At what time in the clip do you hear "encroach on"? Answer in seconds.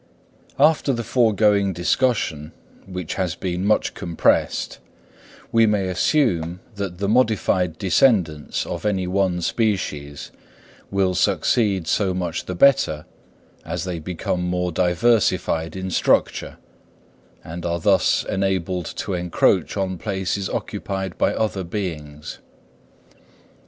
19.13-19.99